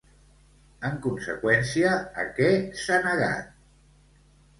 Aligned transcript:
En 0.87 0.95
conseqüència, 1.05 1.91
a 2.21 2.25
què 2.39 2.47
s'ha 2.85 2.97
negat? 3.05 3.53